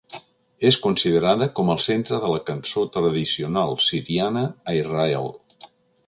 És 0.69 0.77
considerada 0.85 1.47
com 1.59 1.67
el 1.73 1.83
centre 1.87 2.19
de 2.23 2.31
la 2.35 2.39
cançó 2.47 2.85
tradicional 2.95 3.77
siriana 3.89 4.43
a 4.73 4.79
Israel. 4.79 5.29